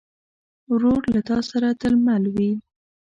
ورور 0.71 1.01
له 1.13 1.21
تا 1.29 1.37
سره 1.49 1.67
تل 1.81 1.93
مل 2.05 2.23
وي. 2.35 2.51